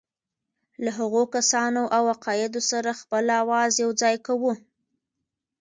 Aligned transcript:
له 0.83 0.91
هغو 0.99 1.23
کسانو 1.35 1.83
او 1.95 2.03
عقایدو 2.13 2.61
سره 2.71 2.91
خپل 3.01 3.25
آواز 3.41 3.71
یوځای 3.83 4.15
کوو. 4.27 4.53